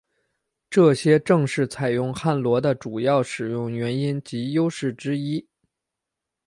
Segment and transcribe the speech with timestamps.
[0.67, 5.47] 这些正是采用汉罗的主要使用原因及优势之一。